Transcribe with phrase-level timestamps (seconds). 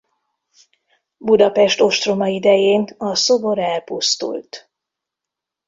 [1.17, 4.71] Budapest ostroma idején a szobor elpusztult.